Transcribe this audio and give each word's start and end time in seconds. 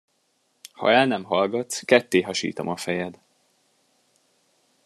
Ha 0.71 0.89
el 0.91 1.05
nem 1.07 1.23
hallgatsz, 1.23 1.83
kettéhasítom 1.85 2.67
a 2.67 2.75
fejed! 2.75 3.19